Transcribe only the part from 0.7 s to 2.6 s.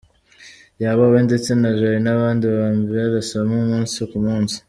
Yaba we ndetse na Jolly n’abandi